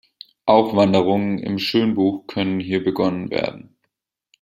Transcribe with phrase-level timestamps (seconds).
[0.47, 3.77] Auch Wanderungen im Schönbuch können hier begonnen werden.